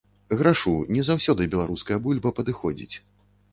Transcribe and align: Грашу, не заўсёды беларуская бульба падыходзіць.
Грашу, 0.37 0.73
не 0.95 1.03
заўсёды 1.09 1.47
беларуская 1.53 2.01
бульба 2.09 2.35
падыходзіць. 2.43 2.93